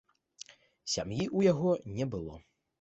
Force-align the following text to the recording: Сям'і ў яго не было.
Сям'і 0.95 1.21
ў 1.37 1.53
яго 1.53 1.77
не 1.95 2.11
было. 2.19 2.43